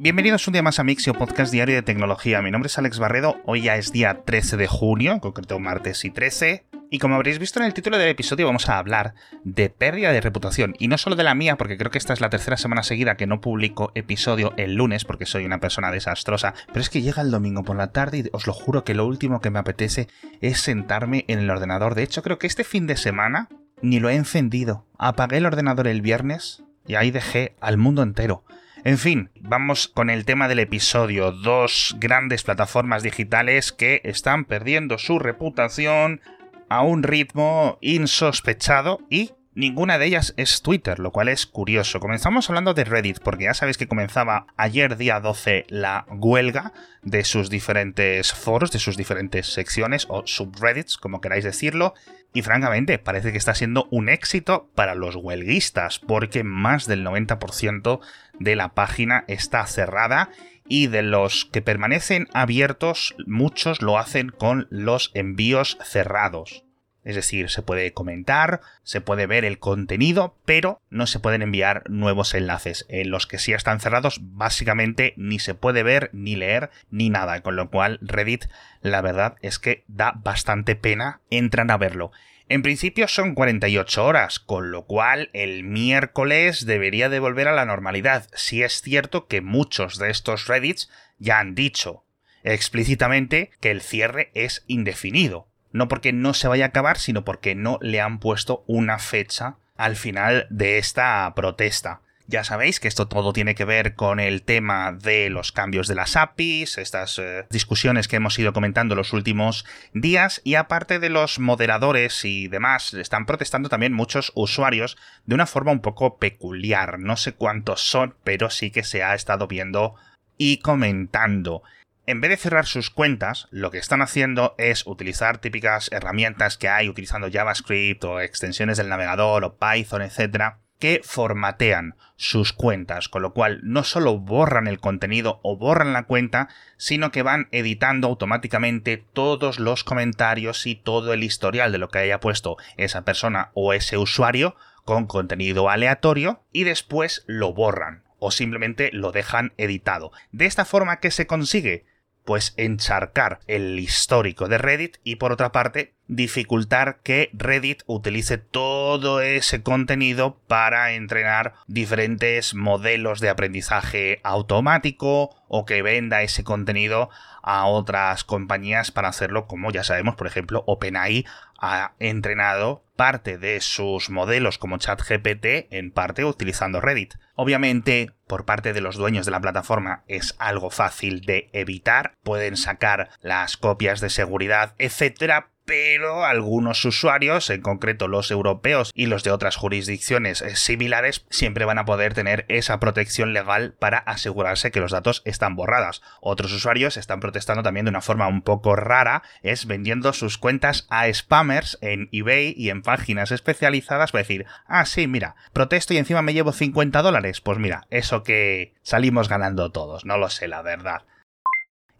[0.00, 2.40] Bienvenidos un día más a Mixio, podcast diario de tecnología.
[2.40, 6.04] Mi nombre es Alex Barredo, hoy ya es día 13 de junio, en concreto martes
[6.04, 6.66] y 13.
[6.88, 10.20] Y como habréis visto en el título del episodio, vamos a hablar de pérdida de
[10.20, 10.76] reputación.
[10.78, 13.16] Y no solo de la mía, porque creo que esta es la tercera semana seguida
[13.16, 16.54] que no publico episodio el lunes, porque soy una persona desastrosa.
[16.68, 19.04] Pero es que llega el domingo por la tarde y os lo juro que lo
[19.04, 20.06] último que me apetece
[20.40, 21.96] es sentarme en el ordenador.
[21.96, 23.48] De hecho, creo que este fin de semana
[23.82, 24.86] ni lo he encendido.
[24.96, 28.44] Apagué el ordenador el viernes y ahí dejé al mundo entero.
[28.88, 31.30] En fin, vamos con el tema del episodio.
[31.30, 36.22] Dos grandes plataformas digitales que están perdiendo su reputación
[36.70, 42.00] a un ritmo insospechado y ninguna de ellas es Twitter, lo cual es curioso.
[42.00, 47.24] Comenzamos hablando de Reddit, porque ya sabéis que comenzaba ayer día 12 la huelga de
[47.24, 51.92] sus diferentes foros, de sus diferentes secciones o subreddits, como queráis decirlo.
[52.32, 58.00] Y francamente, parece que está siendo un éxito para los huelguistas, porque más del 90%
[58.38, 60.30] de la página está cerrada
[60.66, 66.64] y de los que permanecen abiertos, muchos lo hacen con los envíos cerrados.
[67.08, 71.88] Es decir, se puede comentar, se puede ver el contenido, pero no se pueden enviar
[71.88, 72.84] nuevos enlaces.
[72.90, 77.40] En los que sí están cerrados, básicamente ni se puede ver, ni leer, ni nada.
[77.40, 78.44] Con lo cual, Reddit,
[78.82, 81.22] la verdad es que da bastante pena.
[81.30, 82.10] Entran a verlo.
[82.50, 87.66] En principio son 48 horas, con lo cual el miércoles debería de volver a la
[87.66, 88.28] normalidad.
[88.32, 92.04] Si es cierto que muchos de estos Reddits ya han dicho
[92.44, 95.48] explícitamente que el cierre es indefinido.
[95.72, 99.56] No porque no se vaya a acabar, sino porque no le han puesto una fecha
[99.76, 102.00] al final de esta protesta.
[102.30, 105.94] Ya sabéis que esto todo tiene que ver con el tema de los cambios de
[105.94, 111.08] las APIs, estas eh, discusiones que hemos ido comentando los últimos días, y aparte de
[111.08, 116.98] los moderadores y demás, están protestando también muchos usuarios de una forma un poco peculiar.
[116.98, 119.94] No sé cuántos son, pero sí que se ha estado viendo
[120.36, 121.62] y comentando
[122.08, 126.70] en vez de cerrar sus cuentas, lo que están haciendo es utilizar típicas herramientas que
[126.70, 133.22] hay utilizando JavaScript o extensiones del navegador o Python, etc., que formatean sus cuentas, con
[133.22, 138.08] lo cual no solo borran el contenido o borran la cuenta, sino que van editando
[138.08, 143.50] automáticamente todos los comentarios y todo el historial de lo que haya puesto esa persona
[143.54, 150.12] o ese usuario con contenido aleatorio y después lo borran o simplemente lo dejan editado.
[150.32, 151.84] De esta forma, ¿qué se consigue?
[152.28, 159.20] pues encharcar el histórico de Reddit y por otra parte dificultar que Reddit utilice todo
[159.20, 167.10] ese contenido para entrenar diferentes modelos de aprendizaje automático o que venda ese contenido
[167.42, 171.24] a otras compañías para hacerlo como ya sabemos, por ejemplo, OpenAI
[171.60, 177.14] ha entrenado parte de sus modelos como ChatGPT en parte utilizando Reddit.
[177.36, 182.56] Obviamente, por parte de los dueños de la plataforma es algo fácil de evitar, pueden
[182.56, 189.22] sacar las copias de seguridad, etcétera, pero algunos usuarios, en concreto los europeos y los
[189.22, 194.70] de otras jurisdicciones eh, similares, siempre van a poder tener esa protección legal para asegurarse
[194.70, 196.00] que los datos están borradas.
[196.22, 200.86] Otros usuarios están protestando también de una forma un poco rara, es vendiendo sus cuentas
[200.88, 205.98] a spammers en eBay y en páginas especializadas para decir, ah, sí, mira, protesto y
[205.98, 207.42] encima me llevo 50 dólares.
[207.42, 211.02] Pues mira, eso que salimos ganando todos, no lo sé, la verdad.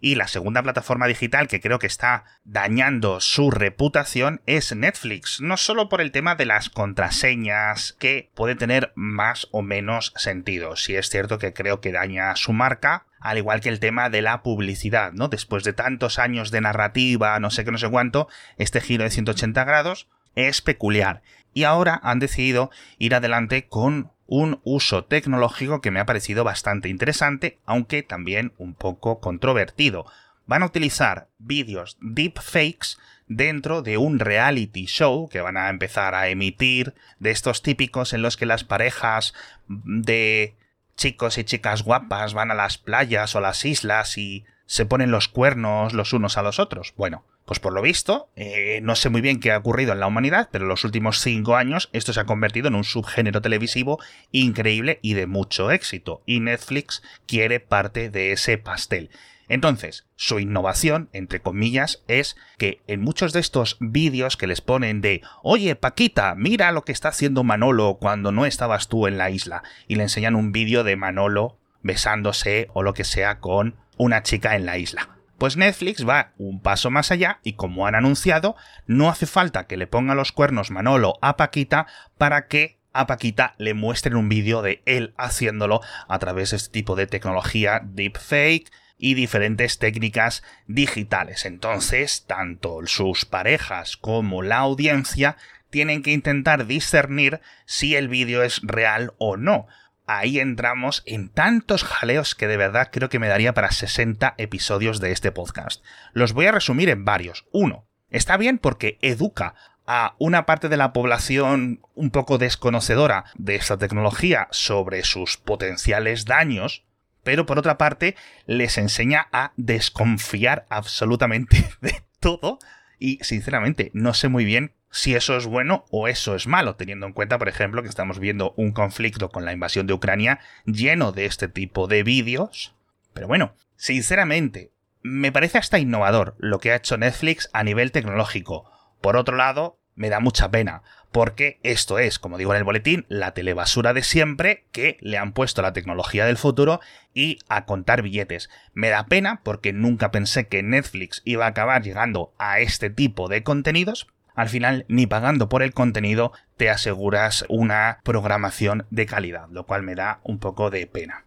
[0.01, 5.57] Y la segunda plataforma digital que creo que está dañando su reputación es Netflix, no
[5.57, 10.77] solo por el tema de las contraseñas, que puede tener más o menos sentido.
[10.77, 14.21] Si es cierto que creo que daña su marca, al igual que el tema de
[14.21, 15.27] la publicidad, ¿no?
[15.27, 19.09] Después de tantos años de narrativa, no sé qué, no sé cuánto, este giro de
[19.09, 21.21] 180 grados es peculiar.
[21.53, 26.87] Y ahora han decidido ir adelante con un uso tecnológico que me ha parecido bastante
[26.87, 30.05] interesante, aunque también un poco controvertido.
[30.45, 36.27] Van a utilizar vídeos deepfakes dentro de un reality show que van a empezar a
[36.29, 39.33] emitir de estos típicos en los que las parejas
[39.67, 40.55] de
[40.95, 45.27] chicos y chicas guapas van a las playas o las islas y se ponen los
[45.27, 46.93] cuernos los unos a los otros.
[46.95, 50.05] Bueno, pues por lo visto, eh, no sé muy bien qué ha ocurrido en la
[50.05, 53.99] humanidad, pero en los últimos cinco años esto se ha convertido en un subgénero televisivo
[54.31, 59.09] increíble y de mucho éxito, y Netflix quiere parte de ese pastel.
[59.47, 65.01] Entonces, su innovación, entre comillas, es que en muchos de estos vídeos que les ponen
[65.01, 69.31] de Oye, Paquita, mira lo que está haciendo Manolo cuando no estabas tú en la
[69.31, 74.21] isla, y le enseñan un vídeo de Manolo besándose o lo que sea con una
[74.21, 75.18] chica en la isla.
[75.39, 78.57] Pues Netflix va un paso más allá y como han anunciado,
[78.87, 81.87] no hace falta que le ponga los cuernos Manolo a Paquita
[82.17, 86.71] para que a Paquita le muestren un vídeo de él haciéndolo a través de este
[86.71, 91.45] tipo de tecnología deepfake y diferentes técnicas digitales.
[91.45, 95.37] Entonces, tanto sus parejas como la audiencia
[95.69, 99.67] tienen que intentar discernir si el vídeo es real o no.
[100.11, 104.99] Ahí entramos en tantos jaleos que de verdad creo que me daría para 60 episodios
[104.99, 105.83] de este podcast.
[106.13, 107.45] Los voy a resumir en varios.
[107.51, 109.53] Uno, está bien porque educa
[109.85, 116.25] a una parte de la población un poco desconocedora de esta tecnología sobre sus potenciales
[116.25, 116.85] daños,
[117.23, 118.15] pero por otra parte
[118.47, 122.57] les enseña a desconfiar absolutamente de todo
[122.97, 127.05] y sinceramente no sé muy bien si eso es bueno o eso es malo, teniendo
[127.05, 131.11] en cuenta, por ejemplo, que estamos viendo un conflicto con la invasión de Ucrania lleno
[131.11, 132.75] de este tipo de vídeos.
[133.13, 134.71] Pero bueno, sinceramente,
[135.01, 138.69] me parece hasta innovador lo que ha hecho Netflix a nivel tecnológico.
[139.01, 140.81] Por otro lado, me da mucha pena,
[141.11, 145.33] porque esto es, como digo en el boletín, la telebasura de siempre que le han
[145.33, 146.79] puesto la tecnología del futuro
[147.13, 148.49] y a contar billetes.
[148.73, 153.27] Me da pena porque nunca pensé que Netflix iba a acabar llegando a este tipo
[153.27, 154.07] de contenidos.
[154.39, 159.83] Al final, ni pagando por el contenido te aseguras una programación de calidad, lo cual
[159.83, 161.25] me da un poco de pena.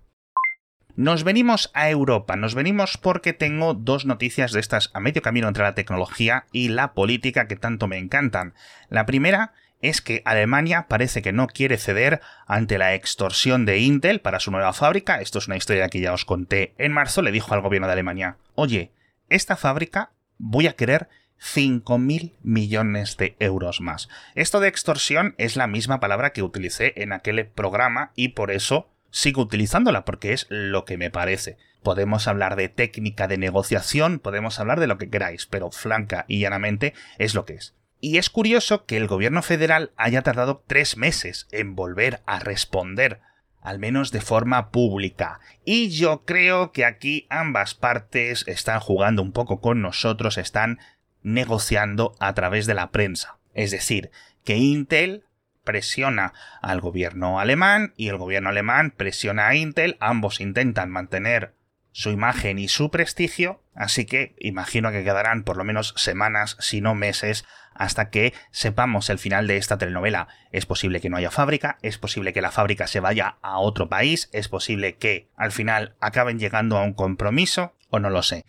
[0.97, 5.47] Nos venimos a Europa, nos venimos porque tengo dos noticias de estas a medio camino
[5.47, 8.55] entre la tecnología y la política que tanto me encantan.
[8.89, 14.23] La primera es que Alemania parece que no quiere ceder ante la extorsión de Intel
[14.23, 15.21] para su nueva fábrica.
[15.21, 16.73] Esto es una historia que ya os conté.
[16.79, 18.91] En marzo le dijo al gobierno de Alemania, oye,
[19.29, 21.11] esta fábrica voy a querer
[21.43, 24.09] 5.000 millones de euros más.
[24.35, 28.89] Esto de extorsión es la misma palabra que utilicé en aquel programa y por eso
[29.11, 31.59] sigo utilizándola porque es lo que me parece.
[31.83, 36.39] Podemos hablar de técnica de negociación, podemos hablar de lo que queráis, pero flanca y
[36.39, 37.75] llanamente es lo que es.
[38.01, 43.21] Y es curioso que el gobierno federal haya tardado tres meses en volver a responder,
[43.61, 45.41] al menos de forma pública.
[45.65, 50.79] Y yo creo que aquí ambas partes están jugando un poco con nosotros, están
[51.23, 53.39] negociando a través de la prensa.
[53.55, 54.11] Es decir,
[54.45, 55.25] que Intel
[55.65, 61.55] presiona al gobierno alemán y el gobierno alemán presiona a Intel, ambos intentan mantener
[61.93, 66.81] su imagen y su prestigio, así que imagino que quedarán por lo menos semanas, si
[66.81, 67.45] no meses,
[67.75, 70.29] hasta que sepamos el final de esta telenovela.
[70.51, 73.89] Es posible que no haya fábrica, es posible que la fábrica se vaya a otro
[73.89, 78.47] país, es posible que al final acaben llegando a un compromiso, o no lo sé.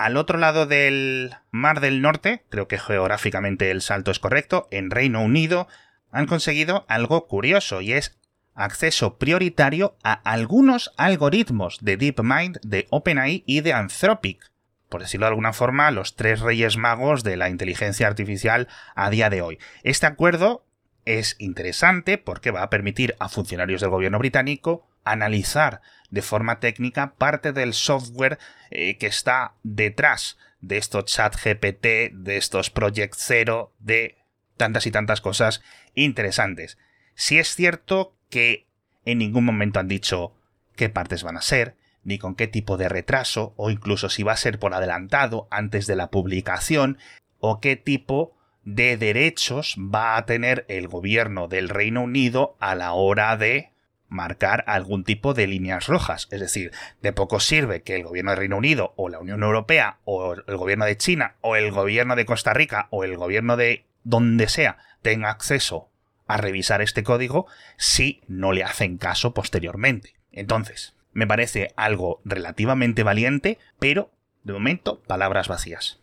[0.00, 4.90] Al otro lado del Mar del Norte, creo que geográficamente el salto es correcto, en
[4.90, 5.68] Reino Unido,
[6.10, 8.16] han conseguido algo curioso y es
[8.54, 14.50] acceso prioritario a algunos algoritmos de DeepMind, de OpenAI y de Anthropic.
[14.88, 19.28] Por decirlo de alguna forma, los tres reyes magos de la inteligencia artificial a día
[19.28, 19.58] de hoy.
[19.82, 20.64] Este acuerdo
[21.04, 27.14] es interesante porque va a permitir a funcionarios del gobierno británico analizar de forma técnica
[27.14, 28.38] parte del software
[28.70, 34.18] eh, que está detrás de estos chat GPT, de estos Project Zero, de
[34.56, 35.62] tantas y tantas cosas
[35.94, 36.78] interesantes.
[37.14, 38.66] Si es cierto que
[39.04, 40.34] en ningún momento han dicho
[40.76, 44.32] qué partes van a ser, ni con qué tipo de retraso, o incluso si va
[44.32, 46.98] a ser por adelantado antes de la publicación,
[47.38, 52.92] o qué tipo de derechos va a tener el gobierno del Reino Unido a la
[52.92, 53.70] hora de
[54.10, 56.28] marcar algún tipo de líneas rojas.
[56.30, 59.98] Es decir, de poco sirve que el gobierno del Reino Unido o la Unión Europea
[60.04, 63.86] o el gobierno de China o el gobierno de Costa Rica o el gobierno de
[64.02, 65.90] donde sea tenga acceso
[66.26, 70.14] a revisar este código si no le hacen caso posteriormente.
[70.32, 74.12] Entonces, me parece algo relativamente valiente, pero
[74.42, 76.00] de momento palabras vacías.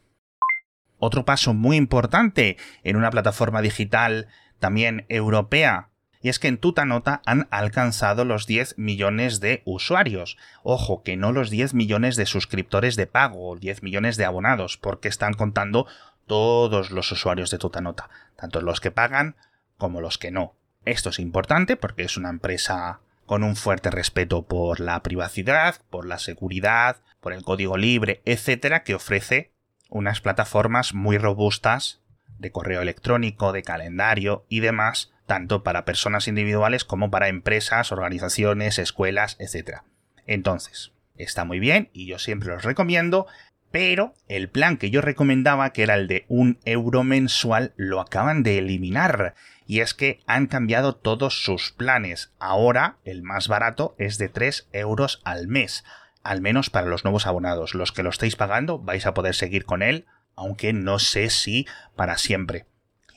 [1.00, 4.28] Otro paso muy importante en una plataforma digital
[4.60, 5.90] también europea
[6.22, 10.38] y es que en Tutanota han alcanzado los 10 millones de usuarios.
[10.64, 14.78] Ojo, que no los 10 millones de suscriptores de pago o 10 millones de abonados,
[14.78, 15.88] porque están contando
[16.26, 19.36] todos los usuarios de Tutanota, tanto los que pagan
[19.78, 20.56] como los que no.
[20.86, 26.06] Esto es importante porque es una empresa con un fuerte respeto por la privacidad, por
[26.06, 29.52] la seguridad, por el código libre, etcétera, que ofrece
[29.90, 32.02] unas plataformas muy robustas
[32.38, 38.80] de correo electrónico, de calendario y demás, tanto para personas individuales como para empresas, organizaciones,
[38.80, 39.82] escuelas, etc.
[40.26, 43.28] Entonces, está muy bien y yo siempre los recomiendo,
[43.70, 48.42] pero el plan que yo recomendaba, que era el de un euro mensual, lo acaban
[48.42, 49.36] de eliminar.
[49.66, 52.34] Y es que han cambiado todos sus planes.
[52.40, 55.84] Ahora el más barato es de 3 euros al mes.
[56.24, 57.76] Al menos para los nuevos abonados.
[57.76, 60.06] Los que lo estáis pagando vais a poder seguir con él,
[60.36, 61.68] aunque no sé si
[61.98, 62.66] para siempre.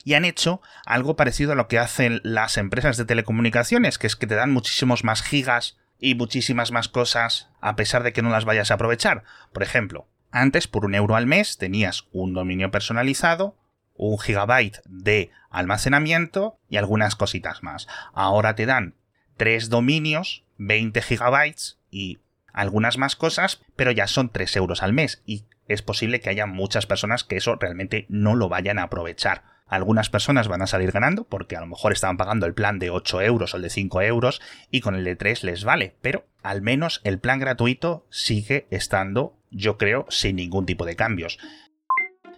[0.03, 4.15] Y han hecho algo parecido a lo que hacen las empresas de telecomunicaciones, que es
[4.15, 8.29] que te dan muchísimos más gigas y muchísimas más cosas a pesar de que no
[8.29, 9.23] las vayas a aprovechar.
[9.53, 13.57] Por ejemplo, antes por un euro al mes tenías un dominio personalizado,
[13.95, 17.87] un gigabyte de almacenamiento y algunas cositas más.
[18.13, 18.95] Ahora te dan
[19.37, 22.19] tres dominios, 20 gigabytes y
[22.53, 26.45] algunas más cosas, pero ya son 3 euros al mes y es posible que haya
[26.45, 29.43] muchas personas que eso realmente no lo vayan a aprovechar.
[29.71, 32.89] Algunas personas van a salir ganando porque a lo mejor estaban pagando el plan de
[32.89, 36.25] 8 euros o el de 5 euros y con el de 3 les vale, pero
[36.43, 41.39] al menos el plan gratuito sigue estando, yo creo, sin ningún tipo de cambios.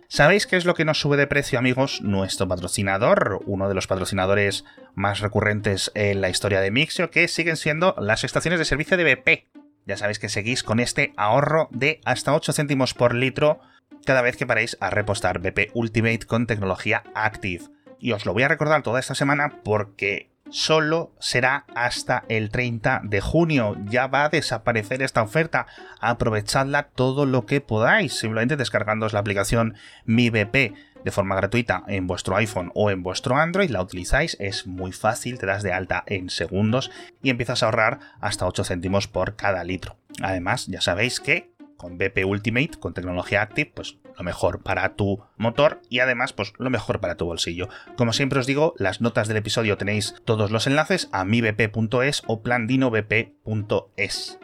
[0.08, 2.04] ¿Sabéis qué es lo que nos sube de precio, amigos?
[2.04, 4.64] Nuestro patrocinador, uno de los patrocinadores
[4.94, 9.16] más recurrentes en la historia de Mixio, que siguen siendo las estaciones de servicio de
[9.16, 9.48] BP.
[9.88, 13.60] Ya sabéis que seguís con este ahorro de hasta 8 céntimos por litro
[14.06, 17.66] cada vez que paréis a repostar BP Ultimate con tecnología Active.
[18.00, 23.02] Y os lo voy a recordar toda esta semana porque solo será hasta el 30
[23.04, 23.76] de junio.
[23.86, 25.68] Ya va a desaparecer esta oferta.
[26.00, 32.08] Aprovechadla todo lo que podáis, simplemente descargándoos la aplicación Mi BP de forma gratuita en
[32.08, 36.04] vuestro iPhone o en vuestro Android, la utilizáis, es muy fácil, te das de alta
[36.08, 36.92] en segundos
[37.22, 39.98] y empiezas a ahorrar hasta 8 céntimos por cada litro.
[40.22, 41.53] Además, ya sabéis que
[41.84, 46.54] con BP Ultimate, con tecnología Active, pues lo mejor para tu motor y además pues
[46.58, 47.68] lo mejor para tu bolsillo.
[47.98, 52.42] Como siempre os digo, las notas del episodio tenéis todos los enlaces a mibp.es o
[52.42, 54.40] plandinobp.es.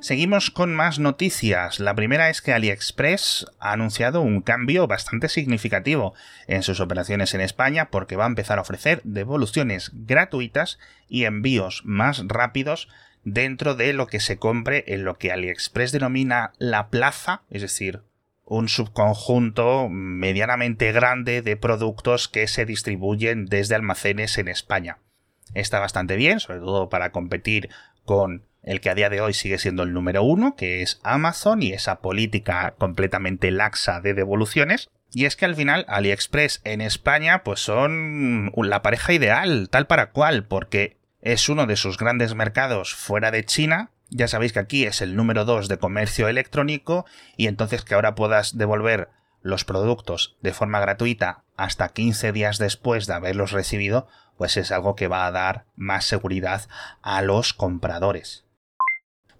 [0.00, 1.78] Seguimos con más noticias.
[1.78, 6.12] La primera es que AliExpress ha anunciado un cambio bastante significativo
[6.48, 11.82] en sus operaciones en España porque va a empezar a ofrecer devoluciones gratuitas y envíos
[11.84, 12.88] más rápidos
[13.24, 18.02] dentro de lo que se compre en lo que AliExpress denomina la plaza, es decir,
[18.44, 24.98] un subconjunto medianamente grande de productos que se distribuyen desde almacenes en España.
[25.54, 27.70] Está bastante bien, sobre todo para competir
[28.04, 31.62] con el que a día de hoy sigue siendo el número uno, que es Amazon
[31.62, 34.90] y esa política completamente laxa de devoluciones.
[35.10, 40.10] Y es que al final AliExpress en España pues son la pareja ideal, tal para
[40.10, 43.90] cual, porque es uno de sus grandes mercados fuera de China.
[44.10, 48.14] Ya sabéis que aquí es el número 2 de comercio electrónico y entonces que ahora
[48.14, 49.08] puedas devolver
[49.40, 54.94] los productos de forma gratuita hasta 15 días después de haberlos recibido, pues es algo
[54.96, 56.68] que va a dar más seguridad
[57.00, 58.44] a los compradores.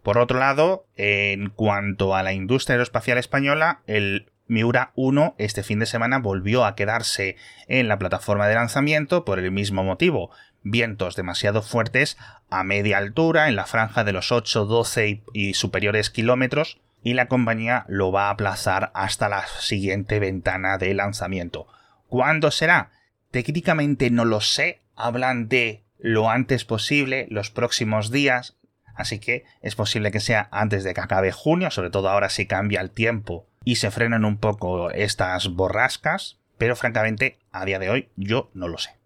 [0.03, 5.79] Por otro lado, en cuanto a la industria aeroespacial española, el Miura 1 este fin
[5.79, 7.37] de semana volvió a quedarse
[7.69, 10.31] en la plataforma de lanzamiento por el mismo motivo
[10.62, 12.16] vientos demasiado fuertes
[12.50, 17.26] a media altura en la franja de los 8, 12 y, superiores kilómetros y la
[17.26, 21.66] compañía lo va a aplazar hasta la siguiente ventana de lanzamiento.
[22.09, 22.90] ¿Cuándo será?
[23.31, 28.57] Técnicamente no lo sé, hablan de lo antes posible, los próximos días,
[28.95, 32.47] así que es posible que sea antes de que acabe junio, sobre todo ahora si
[32.47, 37.90] cambia el tiempo y se frenan un poco estas borrascas, pero francamente a día de
[37.90, 39.01] hoy yo no lo sé.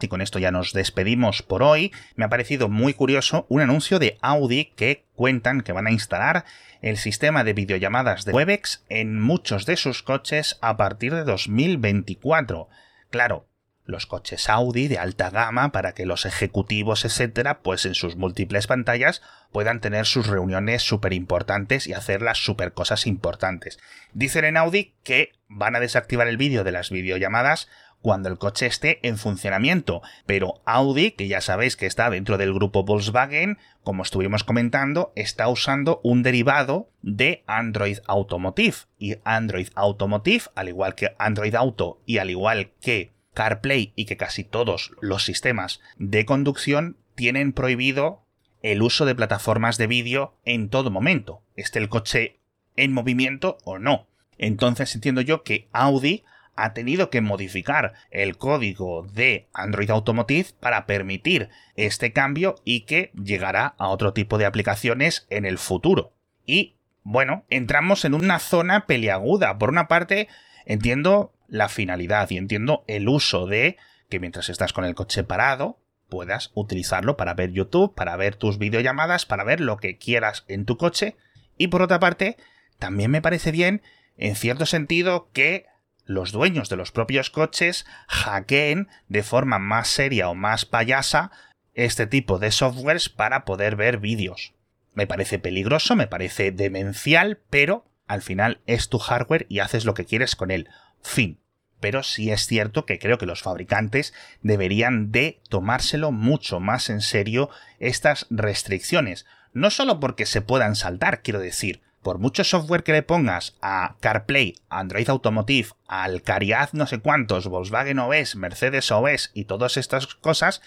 [0.00, 1.92] Y con esto ya nos despedimos por hoy.
[2.16, 6.44] Me ha parecido muy curioso un anuncio de Audi que cuentan que van a instalar
[6.82, 12.68] el sistema de videollamadas de Webex en muchos de sus coches a partir de 2024.
[13.10, 13.48] Claro,
[13.86, 18.66] los coches Audi de alta gama para que los ejecutivos, etcétera, pues en sus múltiples
[18.66, 19.22] pantallas
[19.52, 23.78] puedan tener sus reuniones súper importantes y hacer las súper cosas importantes.
[24.12, 27.68] Dicen en Audi que van a desactivar el vídeo de las videollamadas
[28.02, 30.02] cuando el coche esté en funcionamiento.
[30.26, 35.48] Pero Audi, que ya sabéis que está dentro del grupo Volkswagen, como estuvimos comentando, está
[35.48, 38.76] usando un derivado de Android Automotive.
[38.98, 44.16] Y Android Automotive, al igual que Android Auto y al igual que CarPlay y que
[44.16, 48.22] casi todos los sistemas de conducción, tienen prohibido
[48.62, 52.40] el uso de plataformas de vídeo en todo momento, esté el coche
[52.76, 54.06] en movimiento o no.
[54.38, 56.24] Entonces entiendo yo que Audi
[56.56, 63.12] ha tenido que modificar el código de Android Automotive para permitir este cambio y que
[63.14, 66.14] llegará a otro tipo de aplicaciones en el futuro.
[66.46, 69.58] Y bueno, entramos en una zona peliaguda.
[69.58, 70.28] Por una parte,
[70.64, 73.76] entiendo la finalidad y entiendo el uso de
[74.08, 78.58] que mientras estás con el coche parado, puedas utilizarlo para ver YouTube, para ver tus
[78.58, 81.16] videollamadas, para ver lo que quieras en tu coche.
[81.58, 82.36] Y por otra parte,
[82.78, 83.82] también me parece bien,
[84.16, 85.66] en cierto sentido, que
[86.06, 91.30] los dueños de los propios coches hackeen de forma más seria o más payasa
[91.74, 94.54] este tipo de softwares para poder ver vídeos.
[94.94, 99.92] Me parece peligroso, me parece demencial, pero al final es tu hardware y haces lo
[99.94, 100.68] que quieres con él.
[101.02, 101.38] Fin.
[101.78, 107.02] pero sí es cierto que creo que los fabricantes deberían de tomárselo mucho más en
[107.02, 109.26] serio estas restricciones.
[109.52, 113.96] No solo porque se puedan saltar, quiero decir, por mucho software que le pongas a
[113.98, 120.06] CarPlay, Android Automotive, al Cariad no sé cuántos, Volkswagen OS, Mercedes OS y todas estas
[120.14, 120.62] cosas,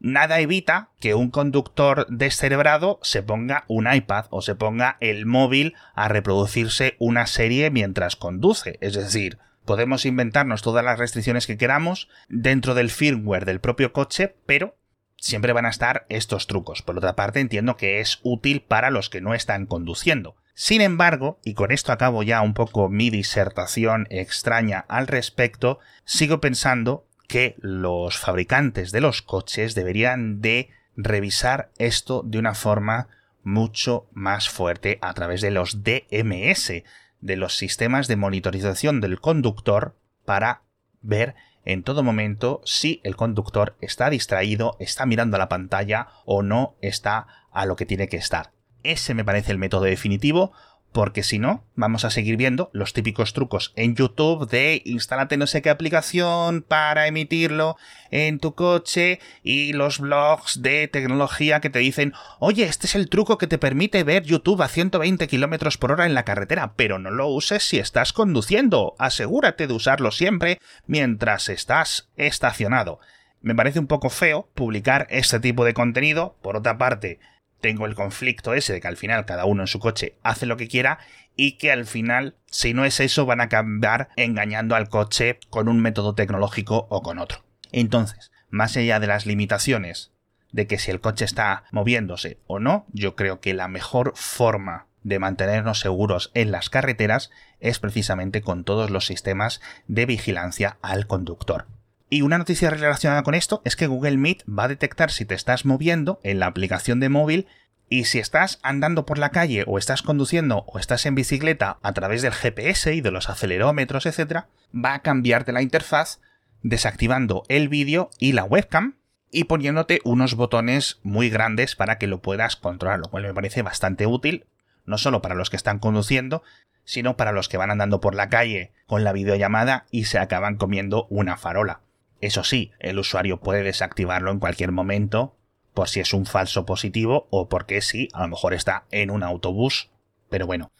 [0.00, 5.76] nada evita que un conductor descerebrado se ponga un iPad o se ponga el móvil
[5.94, 8.76] a reproducirse una serie mientras conduce.
[8.80, 14.34] Es decir, podemos inventarnos todas las restricciones que queramos dentro del firmware del propio coche,
[14.44, 14.74] pero
[15.16, 16.82] siempre van a estar estos trucos.
[16.82, 20.34] Por otra parte, entiendo que es útil para los que no están conduciendo.
[20.54, 26.40] Sin embargo, y con esto acabo ya un poco mi disertación extraña al respecto, sigo
[26.40, 33.08] pensando que los fabricantes de los coches deberían de revisar esto de una forma
[33.42, 36.82] mucho más fuerte a través de los DMS,
[37.20, 40.62] de los sistemas de monitorización del conductor para
[41.00, 46.42] ver en todo momento si el conductor está distraído, está mirando a la pantalla o
[46.42, 48.52] no está a lo que tiene que estar.
[48.82, 50.52] Ese me parece el método definitivo
[50.92, 55.46] porque si no, vamos a seguir viendo los típicos trucos en YouTube de instálate no
[55.46, 57.76] sé qué aplicación para emitirlo
[58.10, 63.08] en tu coche y los blogs de tecnología que te dicen, oye, este es el
[63.08, 66.98] truco que te permite ver YouTube a 120 km por hora en la carretera, pero
[66.98, 68.96] no lo uses si estás conduciendo.
[68.98, 72.98] Asegúrate de usarlo siempre mientras estás estacionado.
[73.42, 76.36] Me parece un poco feo publicar este tipo de contenido.
[76.42, 77.20] Por otra parte,
[77.60, 80.56] tengo el conflicto ese de que al final cada uno en su coche hace lo
[80.56, 80.98] que quiera
[81.36, 85.68] y que al final, si no es eso, van a acabar engañando al coche con
[85.68, 87.44] un método tecnológico o con otro.
[87.72, 90.12] Entonces, más allá de las limitaciones
[90.52, 94.86] de que si el coche está moviéndose o no, yo creo que la mejor forma
[95.02, 101.06] de mantenernos seguros en las carreteras es precisamente con todos los sistemas de vigilancia al
[101.06, 101.66] conductor.
[102.12, 105.36] Y una noticia relacionada con esto es que Google Meet va a detectar si te
[105.36, 107.46] estás moviendo en la aplicación de móvil
[107.88, 111.92] y si estás andando por la calle o estás conduciendo o estás en bicicleta a
[111.92, 116.20] través del GPS y de los acelerómetros, etc., va a cambiarte la interfaz
[116.62, 118.96] desactivando el vídeo y la webcam
[119.30, 123.62] y poniéndote unos botones muy grandes para que lo puedas controlar, lo cual me parece
[123.62, 124.46] bastante útil,
[124.84, 126.42] no solo para los que están conduciendo,
[126.82, 130.56] sino para los que van andando por la calle con la videollamada y se acaban
[130.56, 131.82] comiendo una farola.
[132.20, 135.36] Eso sí, el usuario puede desactivarlo en cualquier momento
[135.74, 139.22] por si es un falso positivo o porque sí, a lo mejor está en un
[139.22, 139.90] autobús.
[140.28, 140.72] Pero bueno.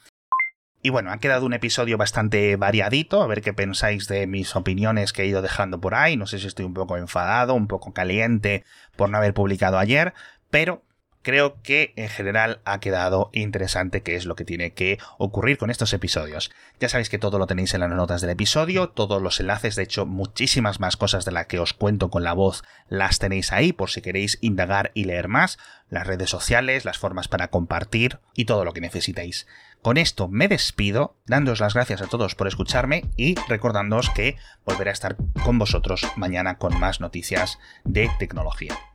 [0.82, 5.12] Y bueno, ha quedado un episodio bastante variadito, a ver qué pensáis de mis opiniones
[5.12, 6.16] que he ido dejando por ahí.
[6.16, 8.64] No sé si estoy un poco enfadado, un poco caliente
[8.96, 10.14] por no haber publicado ayer,
[10.48, 10.82] pero
[11.22, 15.70] creo que en general ha quedado interesante qué es lo que tiene que ocurrir con
[15.70, 16.50] estos episodios.
[16.78, 19.82] Ya sabéis que todo lo tenéis en las notas del episodio, todos los enlaces, de
[19.82, 23.72] hecho muchísimas más cosas de las que os cuento con la voz las tenéis ahí
[23.72, 28.44] por si queréis indagar y leer más, las redes sociales, las formas para compartir y
[28.44, 29.46] todo lo que necesitéis.
[29.82, 34.90] Con esto me despido, dándoos las gracias a todos por escucharme y recordándoos que volveré
[34.90, 38.89] a estar con vosotros mañana con más noticias de tecnología.